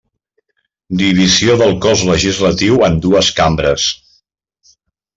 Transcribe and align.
Divisió 1.01 1.59
del 1.63 1.77
cos 1.87 2.03
legislatiu 2.13 2.83
en 2.91 3.01
dues 3.07 3.33
cambres. 3.43 3.89